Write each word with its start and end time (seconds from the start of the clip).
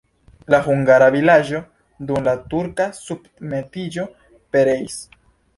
La 0.53 0.59
hungara 0.67 1.09
vilaĝo 1.15 1.59
dum 2.11 2.25
la 2.29 2.35
turka 2.55 2.87
submetiĝo 3.03 4.11
pereis. 4.57 4.99